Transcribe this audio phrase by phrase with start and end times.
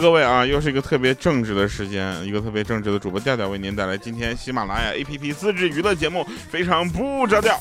[0.00, 7.60] 各位啊，又是一个特别正直的时间，一个特别正直的主播调调为您带来今天喜马拉雅 APP 自制娱乐节目，非常不着调。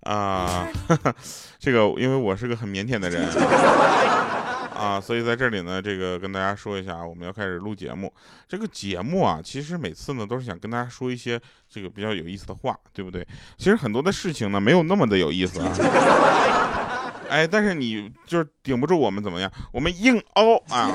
[0.00, 0.68] 啊，
[1.58, 3.26] 这个因为我是个很腼腆的人
[4.76, 8.12] 啊，所以在这里呢，这个跟大家说一下，我们要开始录节目。
[8.46, 13.26] 这个节目啊，其实每次呢都是想跟大家说一些这个比较有意思的话，对不对？
[13.56, 15.72] 其实很多的事情呢没有那么的有意思啊。
[17.32, 19.50] 哎，但是你就是顶不住我们怎么样？
[19.72, 20.90] 我们硬凹啊！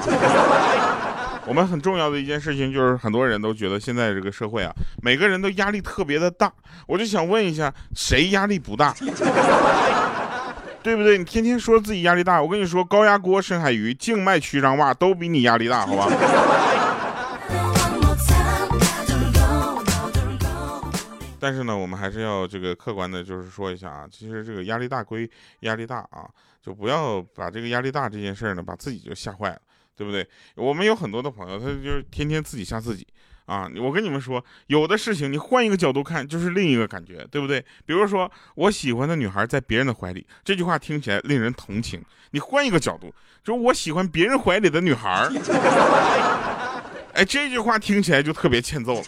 [1.47, 6.53] 我们很重要的一件事情就是，很多人都觉得现在这个社会啊，每个人都压力特别的大。
[6.85, 8.93] 我就想问一下，谁压力不大？
[10.83, 11.17] 对不对？
[11.17, 16.07] 你天天说自己压力大，我跟你说，高压锅、深海鱼、静脉曲张袜都比你压力大，好吧？
[21.39, 25.29] 但是呢，我们还是要这个客观的，就是说一下啊，其实这个压力大归
[25.61, 26.27] 压力大啊，
[26.61, 29.59] 就不要把这个压力大这件事呢，把自己就吓坏了。
[29.97, 30.23] 对不对？
[30.53, 33.07] 我们有很多的朋友，他就是天天自己吓自己
[33.47, 33.67] 啊！
[33.81, 37.59] 我跟你们说，有的事情你换一个角度看，就是另一个感觉，对不对？
[37.83, 41.99] 比如说，我喜欢的女孩在别人的怀里，这句话听起来令人同情。
[42.29, 43.11] 你换一个角度，
[43.43, 45.31] 就是我喜欢别人怀里的女孩儿，
[47.17, 49.03] 哎，这句话听起来就特别欠揍了，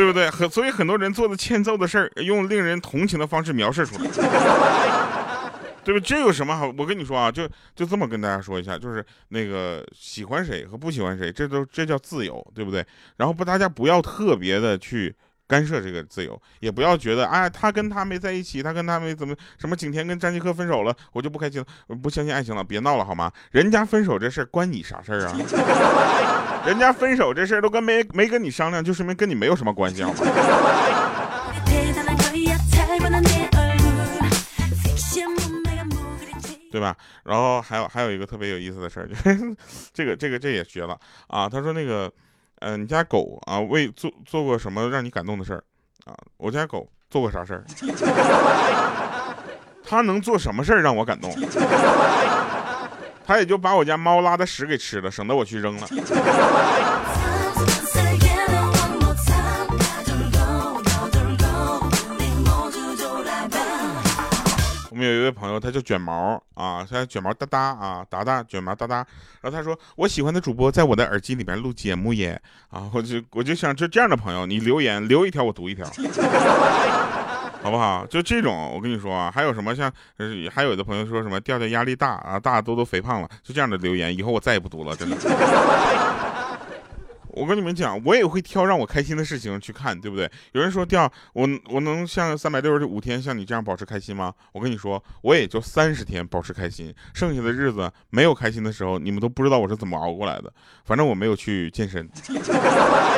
[0.00, 0.30] 对不对？
[0.30, 4.08] 很所以很多人做的欠揍的事儿，用令人同情的方式描述出来。
[5.84, 6.00] 对不？
[6.00, 6.72] 这有什么好？
[6.78, 12.82] 我跟你说啊，就就这么跟大家说一下，就是那个喜欢谁和不喜欢谁，这都这叫自由，对不对？
[13.18, 15.14] 然后不，大家不要特别的去
[15.50, 23.32] 干涉这个自由，也不要觉得哎，他跟他没在一起，他跟他没怎么什么，景甜跟张继科分手了，我就不开心了，不相信爱情了，别闹了好吗？
[23.50, 25.36] 人家分手这事关你啥事儿啊？
[26.64, 30.18] 人家分手这事都跟没没跟你商量，就说明跟你没有什么关系好吗？
[36.70, 36.96] 对吧？
[37.24, 39.14] 然后还有还有一个特别有意思的事儿，就
[39.92, 41.48] 这个这个这也学了啊。
[41.48, 42.10] 他说那个，
[42.60, 45.62] 嗯，你家狗啊，为做做过什么让你感动的事儿
[46.04, 46.16] 啊？
[46.36, 47.64] 我家狗做过啥事儿？
[49.82, 51.30] 它能做什么事儿让我感动？
[53.26, 55.88] 他也就把我家猫拉的屎给吃了，省得我去扔了。
[65.00, 68.96] 们有一位朋友，他叫卷毛啊，他卷毛哒哒啊，哒哒卷毛哒哒。
[69.40, 75.86] 然后他说，我喜欢的主播在我的耳机里边录节目耶啊，我就我就想，就这样的朋友，你留言留一条，我读一条，
[77.62, 78.06] 好不好？
[78.06, 79.90] 就这种，我跟你说啊，还有什么像，
[80.52, 85.16] 还有的朋友说什么调调压力大啊，大都都肥胖了，就这样的留言，以后我再也不读了，真的。
[87.40, 90.30] 我跟你们讲，我也会挑让我开心的事情去看，对不对？
[90.52, 94.34] 有人说调我我能像三百六十五天像你这样保持开心吗？
[94.52, 100.52] 我跟你说，我也就三十天保持开心，剩下的日子没有开心的时候，你们都不知道我是怎么熬过来的。
[100.84, 102.06] 反正我没有去健身。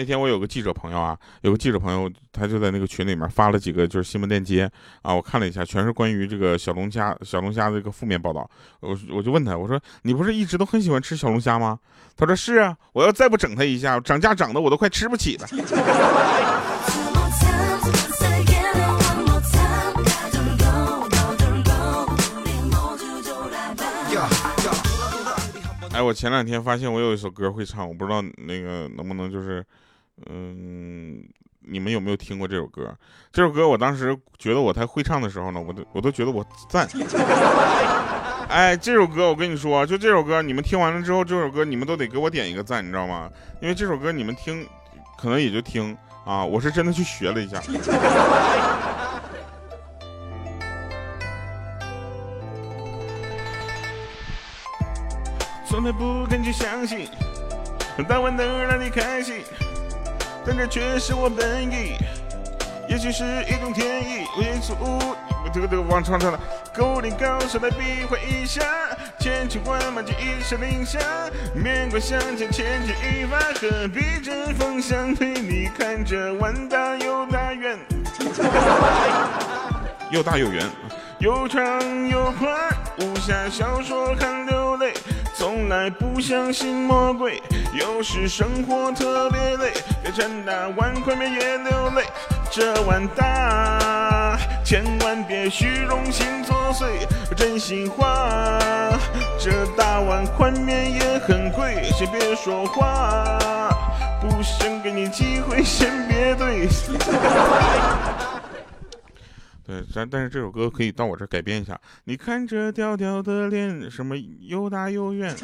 [0.00, 4.64] 那天我有个记者朋友啊，有个记者朋友，他就在那个群里面发了几个就是新闻链接
[5.02, 8.50] 啊，我看了一下，全是关于这个小龙虾小龙虾的一个负面报道。
[8.80, 11.78] 我我就问他，我说你不是一直都很喜欢吃小龙虾吗？
[12.16, 15.46] 他说是啊，我要再不整他一下，涨价涨的我都快吃不起了。
[25.92, 29.62] 哎，我前两天发现我有一首歌会唱，我不知道那个能不能就是，
[30.28, 31.24] 嗯，
[31.60, 32.94] 你们有没有听过这首歌？
[33.32, 36.88] 这首歌我当时觉得我才会唱的时候呢，我都我都觉得我赞。
[38.50, 43.30] 哎，这首歌我跟你说，就这首歌，你们听完了之后，这首歌你们都得给我点一个赞，你知道吗？
[43.62, 44.66] 因为这首歌你们听，
[45.16, 45.96] 可能也就听
[46.26, 47.62] 啊，我是真的去学了一下。
[55.64, 57.08] 从来不肯去相信，
[58.08, 59.36] 但我能让你开心，
[60.50, 61.94] 但这却是我本意。
[62.88, 64.98] 也许是一种天意，我也是无
[65.54, 66.40] 这个这个忘唱唱了。
[66.74, 68.64] 勾连高手来比划一下，
[69.20, 70.98] 千军万马就一声令下，
[71.54, 75.28] 面馆向前，千钧一发，何必针锋相对？
[75.40, 77.78] 你看这碗大 又大圆，
[80.10, 80.66] 又大又圆，
[81.20, 82.68] 又长又宽，
[82.98, 84.94] 武侠小说看流泪。
[85.40, 87.42] 从来不相信魔鬼，
[87.72, 89.72] 有时生活特别累，
[90.02, 92.04] 别撑大碗，宽面也流泪。
[92.50, 96.84] 这碗大千万别虚荣心作祟，
[97.34, 98.58] 真心话。
[99.38, 103.38] 这大碗宽面也很贵，先别说话，
[104.20, 106.68] 不想给你机会，先别对。
[109.70, 111.80] 对，但但是这首歌可以到我这改编一下。
[112.02, 115.32] 你看这调调的脸，什么又大又圆。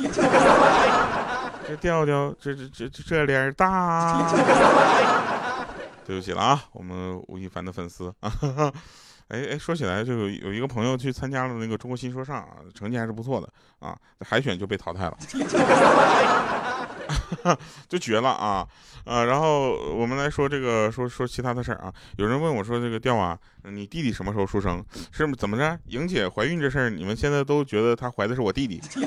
[1.68, 4.28] 这调调，这这这这脸大。
[6.04, 8.32] 对不起了啊，我们吴亦凡的粉丝啊。
[9.28, 13.96] 哎哎，说起来，就有有一个朋友去参加了那个中国新说唱啊，成绩还是不错的啊，
[14.26, 15.16] 海选就被淘汰了。
[17.88, 18.66] 就绝了啊！
[19.04, 21.92] 呃，然后我们来说这个，说说其他的事儿啊。
[22.16, 24.84] 有人问我说：“这个调啊，你弟弟什么时候出生？
[25.12, 25.78] 是怎么着？
[25.86, 28.82] 莹姐怀孕这事儿，你们现在都觉得她怀的是我弟弟？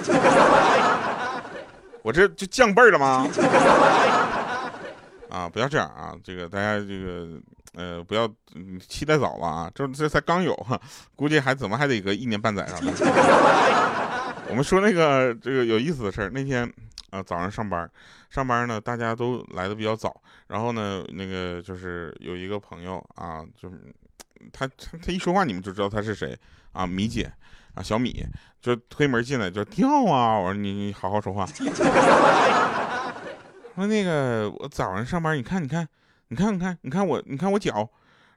[2.01, 3.27] 我这就降辈儿了吗？
[5.29, 6.15] 啊，不要这样啊！
[6.23, 7.27] 这个大家这个
[7.75, 8.25] 呃，不要
[8.87, 9.69] 期待早了啊！
[9.75, 10.55] 这这才刚有，
[11.15, 12.79] 估计还怎么还得个一年半载上。
[14.49, 16.71] 我们说那个这个有意思的事儿，那天。
[17.11, 17.89] 啊，早上上班，
[18.29, 20.21] 上班呢，大家都来的比较早。
[20.47, 23.75] 然后呢，那个就是有一个朋友啊，就是
[24.51, 26.37] 他他他一说话，你们就知道他是谁
[26.71, 27.31] 啊，米姐
[27.73, 28.25] 啊，小米
[28.61, 30.37] 就推门进来就跳啊。
[30.37, 31.45] 我说你你好好说话。
[33.75, 35.87] 说那个我早上上班，你看你看
[36.27, 37.89] 你看你看你看我你看我脚。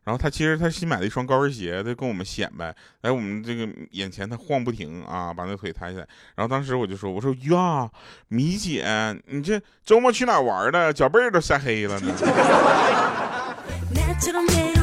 [0.04, 6.06] 然后他其实他新买了一双高跟鞋，他跟我们显摆，来我们这个眼前他晃不停啊，把那腿抬起来。
[6.34, 7.88] 然后当时我就说：“我说呀，
[8.28, 8.84] 米姐，
[9.26, 10.92] 你这周末去哪玩的？
[10.92, 12.14] 脚背都晒黑了呢。”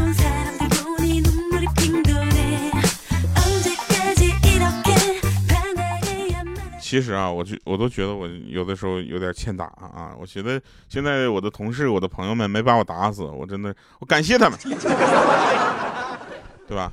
[6.89, 10.15] 其实啊，我就我都觉得我有的时候有点欠打啊！
[10.19, 14.57] 我觉得现在我的同事、我的朋友们没把我打死，我真的我感谢他们，
[16.67, 16.91] 对吧？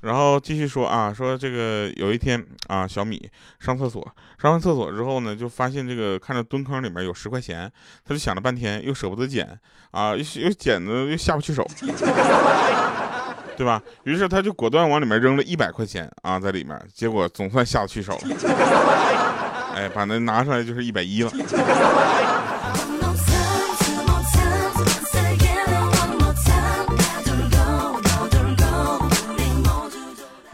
[0.00, 3.30] 然后继续说啊，说这个有一天啊，小米
[3.60, 4.02] 上厕所，
[4.38, 7.70] 上完厕所之后呢，就发现这个看着蹲坑里面有十块钱，
[8.02, 9.46] 他就想了半天，又舍不得捡
[9.90, 11.62] 啊，又又捡的又下不去手，
[13.56, 13.82] 对吧？
[14.04, 18.36] 于是他就果断往里面扔了一百块钱啊，在里面，结果总算下得去手了。
[19.74, 21.30] 哎，把那拿出来就是一百一了。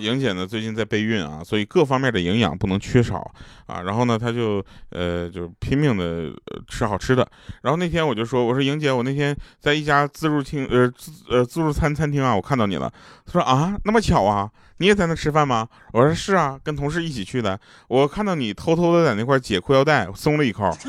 [0.01, 3.19] 莹姐呢，最近在备孕啊，所以各方面的营养不能缺少
[3.67, 3.83] 啊。
[3.83, 6.33] 然后呢，她就呃，就拼命的
[6.69, 7.27] 吃好吃的。
[7.63, 12.93] 然后那天我就说，我说莹姐，我那天在一家自助厅呃自呃自助餐餐厅啊，我看到你了。
[13.27, 15.69] 她说啊，那么巧啊，你也在那吃饭吗？
[15.93, 17.59] 我说是啊，跟同事一起去的。
[17.89, 20.71] 我看到你偷偷的在那块解裤腰带，松了一口。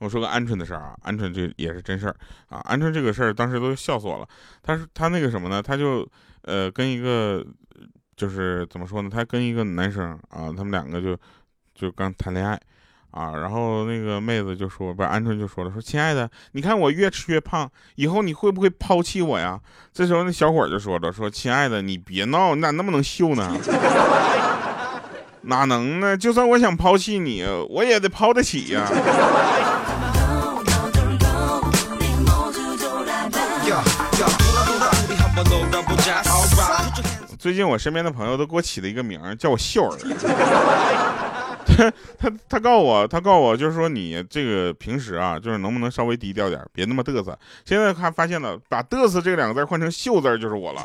[0.00, 2.16] 我说个鹌鹑的事儿啊，鹌鹑这也是真事儿
[2.48, 2.64] 啊。
[2.70, 4.26] 鹌鹑这个事儿当时都笑死我了。
[4.62, 5.62] 他是他那个什么呢？
[5.62, 6.08] 他就
[6.42, 7.44] 呃跟一个
[8.16, 9.10] 就是怎么说呢？
[9.12, 11.14] 他跟一个男生啊，他们两个就
[11.74, 12.58] 就刚谈恋爱
[13.10, 13.36] 啊。
[13.36, 19.60] 然后那个妹子就说，不是鹌鹑就说了，说亲爱的，你看我越吃越胖，以后你会不会抛弃我呀？
[19.92, 23.54] 这时候那小伙就说了，说亲爱的，你别闹，你咋那么能秀呢？
[25.42, 26.16] 哪能呢？
[26.16, 28.86] 就算我想抛弃你，我也得抛得起呀。
[37.40, 39.96] 最近我身边的朋友都给我起了一个名儿，叫我秀儿。
[41.64, 47.38] 他他他告诉我，他告诉我就是说你这个平时啊，就是能不能稍微低调点，别那么嘚瑟。
[47.64, 50.84] 现在他发现了，把嘚瑟这两个字换成秀字就是我了。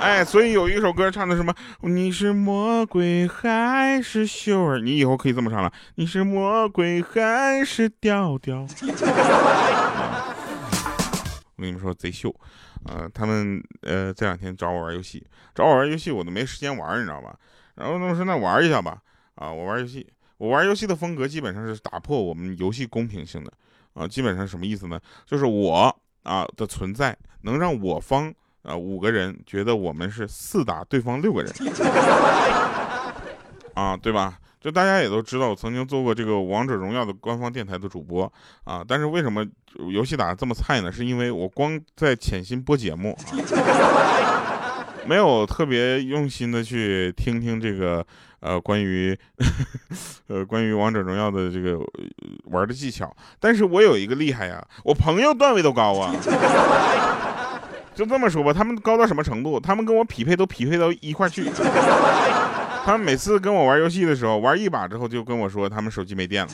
[0.00, 1.54] 哎，所以有一首歌唱的什么？
[1.82, 4.78] 你是魔鬼还是秀儿？
[4.80, 5.70] 你以后可以这么唱了。
[5.96, 8.66] 你是魔鬼还是调调？
[11.60, 12.34] 我跟你们说贼秀，
[12.86, 15.22] 呃，他们呃这两天找我玩游戏，
[15.54, 17.38] 找我玩游戏我都没时间玩，你知道吧？
[17.74, 19.02] 然后他们说那玩一下吧。
[19.34, 23.52] 啊，我玩游戏，我玩游戏的风格基本上是打破我们游戏公平性的，
[23.92, 24.98] 啊，基本上什么意思呢？
[25.26, 31.52] 就是我啊的存在能让我方啊五个人觉得我们是四打对方六个人，
[33.76, 34.39] 啊，对吧？
[34.60, 38.30] 就大家也都知道，我曾经做过这个王者荣耀的官方电台的主播
[38.64, 39.44] 啊，但是为什么
[39.92, 40.92] 游戏打的这么菜呢？
[40.92, 43.16] 是因为我光在潜心播节目，
[45.06, 48.06] 没有特别用心的去听听这个。
[48.40, 49.14] 呃，关于，
[50.28, 51.78] 呃，关于王者荣耀的这个
[52.44, 56.10] 玩的技巧，但是我有一个厉害呀，我朋友段位都高啊，
[57.94, 59.60] 就这么说吧，他们高到什么程度？
[59.60, 61.44] 他们跟我匹配都匹配到一块去。
[62.84, 66.50] 他们每次跟我玩游戏的时候，玩一把之后就跟我说他们手机没电了。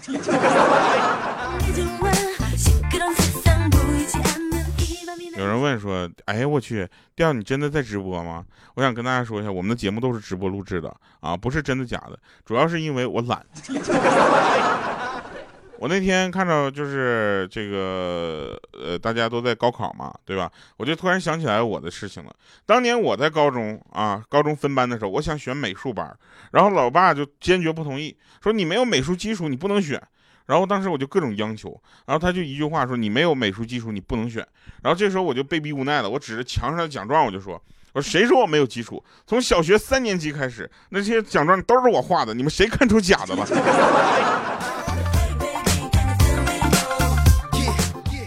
[5.36, 12.18] 有人问说：“哎呀，我去，调你真的在直播吗？”我想跟大家说一下，我们的节目都是直播录制的啊，不是真的假的。
[12.44, 13.44] 主要是因为我懒。
[15.78, 20.50] 我那天看到就是这个呃，大家都在高考嘛，对吧？
[20.76, 22.34] 我就突然想起来我的事情了。
[22.64, 26.16] 当年我在高中啊，高中分班的时候，我想选美术班，
[26.52, 30.02] 然后老爸就坚决不同意，说你没有美术基础，你不能选。
[30.46, 31.70] 然后当时我就各种央求，
[32.06, 34.46] 然后他就一句话说：“你没有美术基础，你不能选。”
[34.80, 37.60] 然后这时候我就被逼无奈了，我指着墙上的奖状，我就说
[37.92, 39.04] ：“我说谁说我没有基础？
[39.26, 43.44] 从小学三年级开始，那些奖状都是我画的，你们谁看出假的了？”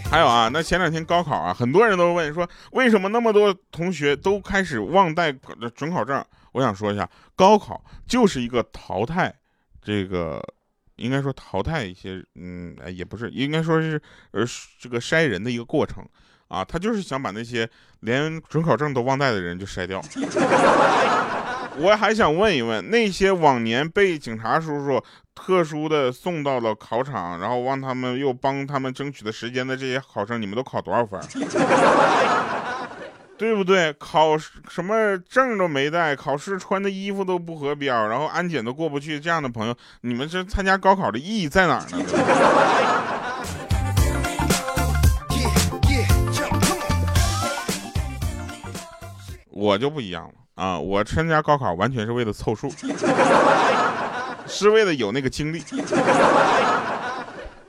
[0.10, 5.32] 还有啊，那前两天高考啊，很多人都问说，为什么那么多同学都开始忘带
[5.76, 6.26] 准考证？
[6.54, 9.34] 我想说一下，高考就是一个淘汰
[9.82, 10.44] 这个。
[10.96, 14.02] 应该说淘汰一些，嗯，也不是，应该说是，
[14.32, 14.44] 呃，
[14.82, 16.06] 这个筛人的一个过程，
[16.50, 17.66] 啊，他就是想把那些
[18.02, 20.04] 连准考证都忘带的人就筛掉。
[21.80, 25.02] 我还想问一问，那些往年被警察叔叔
[25.46, 31.20] 特殊的送到了考场，然后让他们又帮他们争取的时间的这些考生，你们都考多少分？
[33.38, 33.92] 对不对？
[33.94, 41.98] 考什么证都没带，考试穿的衣服都不合标，然后安检都过不去，这样的朋友，你们这参加高考的意义在哪儿呢？
[49.52, 50.80] 我就不一样了啊！
[50.80, 52.70] 我参加高考完全是为了凑数，
[54.50, 55.64] 是为了有那个精力。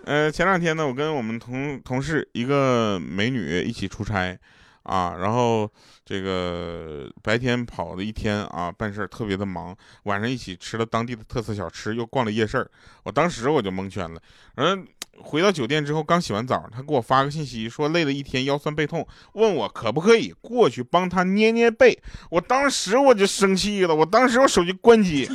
[0.05, 4.37] 呃，前两天呢，我跟我们同同事一个美女一起出差。
[4.83, 5.71] 啊，然后
[6.07, 12.67] 这个白天跑了一天啊，办事特别的忙，晚上一起吃了当地的特色小吃，又逛了夜市
[13.05, 14.21] 我当时我就蒙圈了。
[14.57, 14.85] 嗯，
[15.21, 21.97] 回到酒店之后刚洗完澡，他给我发个信息说累了一天腰酸背痛，问我可不可以过去帮他捏捏背。
[22.31, 25.29] 我当时我就生气了，我当时我手机关机。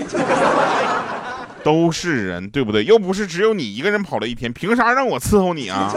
[1.65, 2.85] 都是人对不对？
[2.85, 5.91] 又不是只有你一个人跑了一天，凭啥让我伺候你啊？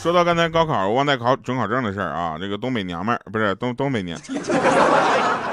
[0.00, 4.18] 说到刚才高考忘带考准考证的事儿啊，这个东北娘们儿不是东东北娘，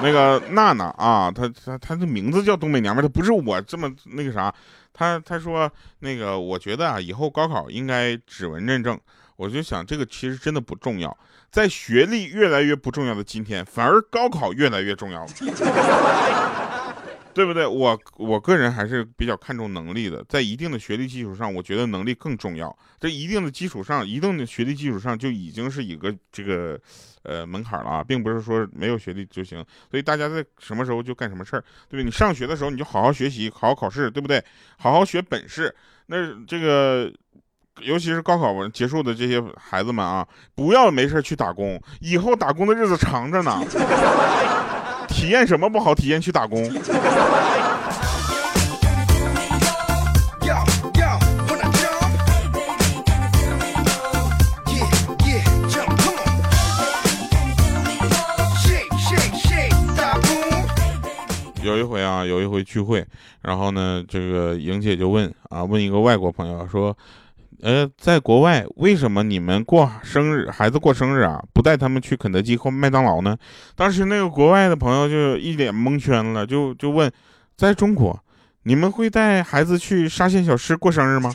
[0.01, 4.53] 那个娜娜啊，她她她的名字叫东北娘们儿，她不是我这么那个啥，
[4.93, 8.97] 她她说那个我觉得啊，以后高考应该指纹认证，
[9.37, 11.17] 我就想这个其实真的不重要，
[11.49, 15.31] 在学历越来越不重要的今天，反而高考越来越重要了。
[17.37, 17.67] 对不对？
[17.67, 22.75] 我我个人还是比较看重能力的，在一定的学历基础上，我觉得能力更重要。
[22.99, 26.81] 在一定的基础上，一定的学历基础上，就已经是一个这个
[27.21, 29.63] 呃门槛了啊，并不是说没有学历就行。
[29.91, 32.03] 所以大家在什么时候就干什么事儿，对不对？
[32.03, 34.43] 你上学的时候你就好好学习，好好考试，对不对？
[34.79, 35.75] 好好学本事。
[36.07, 37.13] 那这个，
[37.81, 43.61] 尤其是高考完结束的这些孩子们啊，不要没事去打工，以后打工的日子长着呢。
[45.07, 45.93] 体验什么不好？
[45.93, 46.63] 体验去打工。
[61.63, 63.05] 有一回啊，有一回聚会，
[63.41, 66.95] 然后呢，这个莹姐就问啊，问一个外国朋友说。
[67.61, 73.35] 呃，在国外，为什么你们过生日，孩子过生日啊，不带他们去肯德基或麦当劳呢？
[73.75, 77.11] 当时那个国外的朋友就一脸蒙圈了，就就问，
[77.55, 78.17] 在中国，
[78.63, 81.33] 你们会带孩子去沙县小吃过生日吗？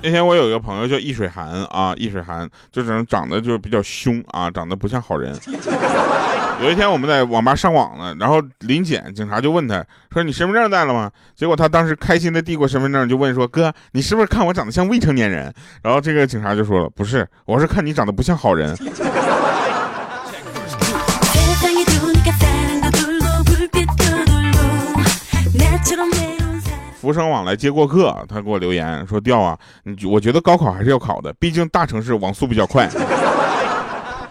[0.00, 5.34] 那天我有一个朋友叫易水寒啊，易水寒就长长得就比较凶啊，长得不像好人。
[6.60, 18.76] 有一天我们在网吧上网呢，然后临检，警察就问他说：“你身份证带了吗？”结果他当时开心的递过身份证，就问说：“哥，你是不是看我长得像未成年人？”然后这个警察就说了：“不是，我是看你长得不像好人。”
[27.00, 32.90] 浮生往来接过客，他给我留言说：“调啊，你我觉得高考还是要考的，毕竟大城市网速比较快。”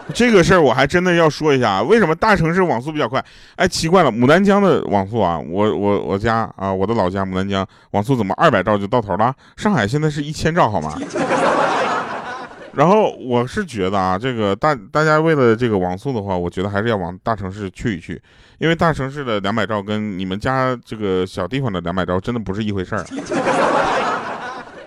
[0.15, 3.23] 这个事儿我还真的要说一下，为什么大城市网速比较快？
[3.55, 9.33] 哎，奇怪了，牡丹江的网速啊，我我我家啊，我的老家牡丹江网速怎么二百兆就到头了？
[9.57, 10.97] 上海现在是一千兆好吗？
[12.73, 18.21] 然后我是觉得啊，这个大大家为了这个网速的话，我觉得还是要往大城市去一去，
[18.59, 23.03] 因为大城市的两百兆跟你们家这个小地方的两百兆真的不是一回事儿。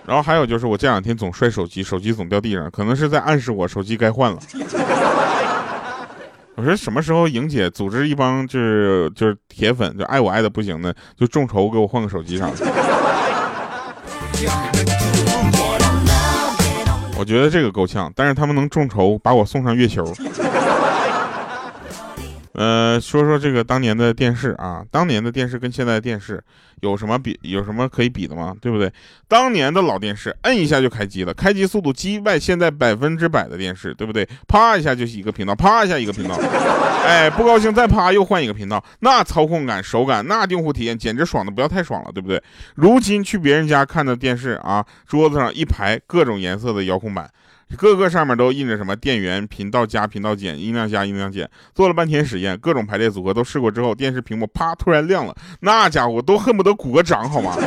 [0.05, 4.39] 然后还有就是我这两天总摔手机，手机总掉地上，可能是在暗示我手机该换了。
[6.55, 12.53] 我说什么时候莹姐组织一帮就是就是铁粉，就爱我爱的不行的，就众筹给我换个手机啥的。
[17.17, 20.03] 我觉得这个够呛，但是他们能众筹把我送上月球。
[22.53, 26.43] 呃，说说这个当年的电视啊，当年的电视跟现在的电视
[26.81, 28.53] 有什么比，有什么可以比的吗？
[28.59, 28.91] 对不对？
[29.27, 34.27] 当年的老电视，摁一下就开机了，开机速度击败现在百分之百的电视，对不对？
[34.49, 36.35] 啪一下就是一个频道，啪一下一个频道，
[37.05, 42.43] 哎，不高兴再啪又换一个频道，那操控感、手感，那用户体验简直爽的不要太爽了，对不对？
[42.75, 47.31] 如今去别人家看的电视啊，桌子上一排各种颜色的遥控板。
[47.77, 57.55] 各个上面都印着什么电源、频道加、频道减、音量加、音量减，做了半天实验，各种排列组合都试过之后，电视屏幕啪突然亮了，那家伙都恨不得鼓个掌，好吗？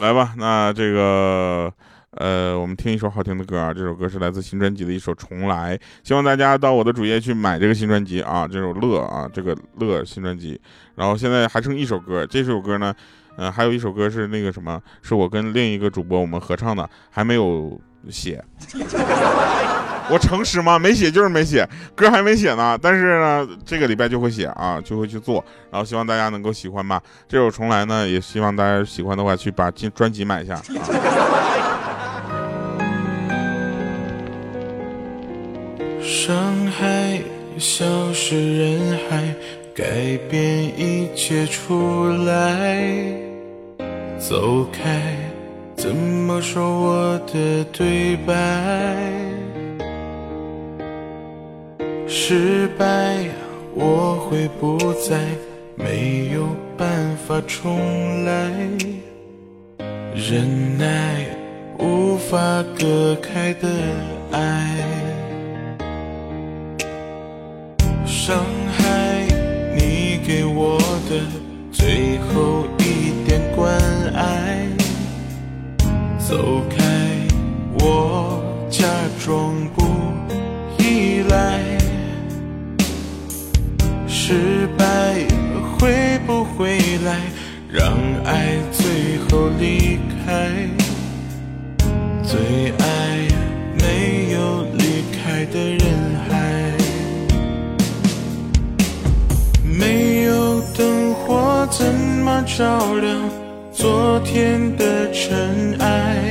[0.00, 1.72] 来吧，那这个，
[2.10, 10.60] 呃，我们听一首好听的歌啊，这首歌是来自新专辑的一首《重来》，希望大家到我的主页去买这个新专辑啊，这首《乐》啊，这个《乐》新专辑，
[10.94, 12.94] 然后现在还剩一首歌，这首歌呢。
[13.38, 17.80] 嗯，还有一首歌是那个什么，是我跟另一个主播我们合唱的，还没有
[18.10, 18.44] 写。
[20.10, 20.78] 我诚实吗？
[20.78, 22.78] 没写就是没写，歌还没写呢。
[22.80, 25.44] 但是呢，这个礼拜就会写啊，就会去做。
[25.70, 27.02] 然后希望大家能够喜欢吧。
[27.28, 30.54] 这首重来呢，也希望大家喜欢的话，去把专专辑买一下。
[30.54, 30.62] 啊
[36.00, 37.20] 伤害
[37.58, 39.34] 消失人海，
[39.74, 43.27] 改变一切出来。
[44.18, 45.16] 走开，
[45.76, 48.34] 怎么说我的对白？
[52.06, 53.16] 失败，
[53.74, 55.20] 我会不再，
[55.76, 58.50] 没有办法重来。
[60.14, 61.24] 忍耐，
[61.78, 62.38] 无法
[62.78, 63.68] 隔开的
[64.32, 64.84] 爱，
[68.04, 68.44] 伤
[68.76, 69.24] 害
[69.76, 70.76] 你给我
[71.08, 71.20] 的
[71.70, 72.64] 最后
[73.58, 73.76] 关。
[74.14, 74.68] 爱，
[76.18, 76.78] 走开，
[77.80, 78.40] 我
[78.70, 78.84] 假
[79.24, 79.84] 装不
[80.78, 81.60] 依赖。
[84.06, 84.86] 失败
[85.76, 87.18] 会不会来，
[87.68, 87.92] 让
[88.24, 90.48] 爱最后离开？
[92.22, 93.28] 最爱
[93.80, 95.80] 没有离开的人
[96.28, 96.72] 海，
[99.64, 103.47] 没有灯火怎么照亮？
[103.78, 106.26] 昨天的尘埃，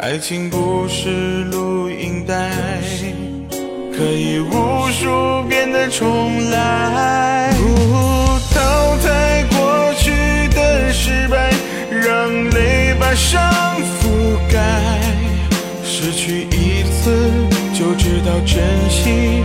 [0.00, 2.50] 爱情不是录音带，
[3.96, 7.52] 可以无数遍的重来。
[8.52, 10.10] 淘汰过去
[10.52, 11.52] 的失败，
[11.88, 13.40] 让泪把伤
[14.00, 14.98] 覆盖。
[15.84, 17.30] 失去一次
[17.72, 18.60] 就知道珍
[18.90, 19.44] 惜，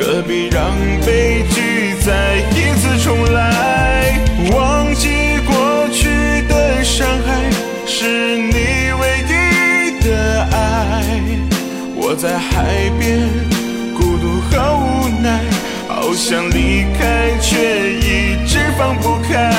[0.00, 4.18] 何必让悲剧再一次重来？
[12.20, 13.18] 在海边
[13.94, 15.40] 孤独和无奈，
[15.88, 19.50] 好想离开，却一直放不开。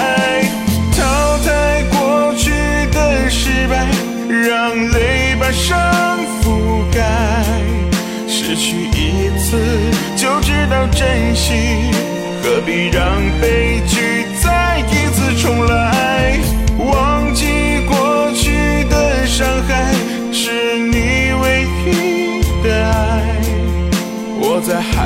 [0.95, 2.51] 淘汰过去
[2.93, 3.87] 的失败，
[4.29, 7.01] 让泪把伤覆盖。
[8.27, 9.57] 失去一次
[10.15, 11.55] 就知道珍惜，
[12.43, 13.01] 何必让
[13.41, 13.97] 悲剧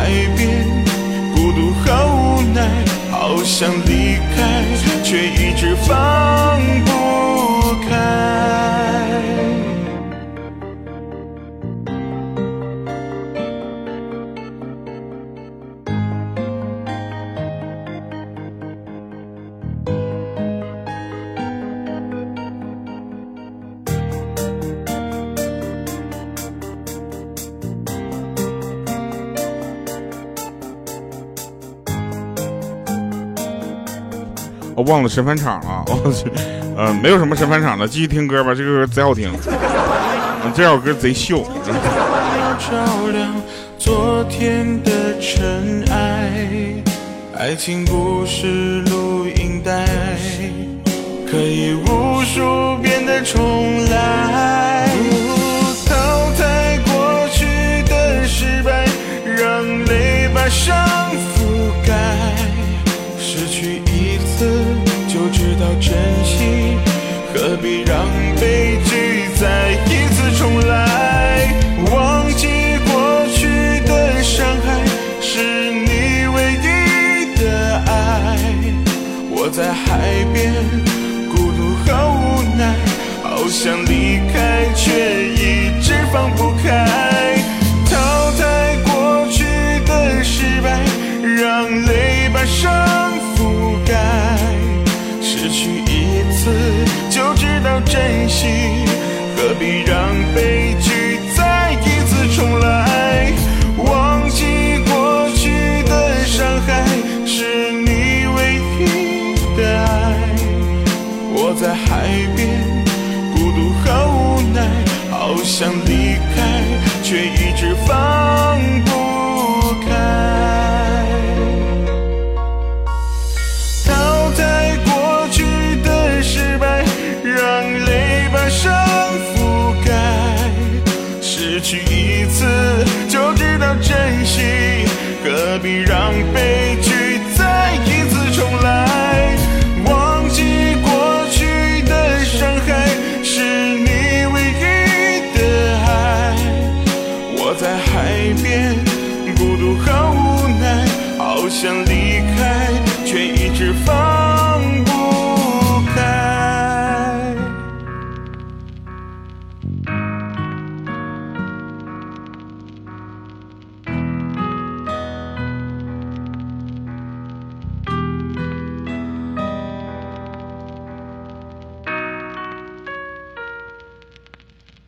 [0.05, 0.63] 改变，
[1.33, 2.61] 孤独好无奈，
[3.09, 4.63] 好想离开，
[5.03, 6.94] 却一直放不
[34.85, 36.25] 忘了神返场了， 我去，
[36.77, 39.31] 呃，没有什么神返场的，继续听歌吧，这个歌贼好听，
[40.55, 41.45] 这首歌贼秀。
[43.77, 46.41] 昨天的尘埃，
[47.37, 49.85] 爱情不是录音带，
[51.29, 53.84] 可以无数遍的重来。
[67.65, 68.05] 必让
[68.39, 71.51] 悲剧再一次重来？
[71.91, 72.47] 忘记
[72.85, 74.85] 过去的伤害，
[75.19, 78.37] 是你唯一的爱。
[79.31, 79.83] 我在海
[80.31, 80.53] 边，
[81.27, 82.75] 孤独和无奈，
[83.23, 86.85] 好想离开，却一直放不开。
[87.89, 89.43] 淘汰过去
[89.87, 90.79] 的失败，
[91.23, 92.71] 让泪把伤
[97.75, 98.47] 就知道珍惜，
[99.35, 103.33] 何必让悲剧再一次重来？
[103.77, 104.45] 忘记
[104.85, 106.85] 过去的伤害，
[107.25, 108.39] 是你唯
[108.79, 109.85] 一的爱。
[111.33, 111.83] 我在海
[112.35, 112.47] 边，
[113.33, 114.57] 孤独和无奈，
[115.11, 116.37] 好想离开，
[117.03, 117.95] 却一直放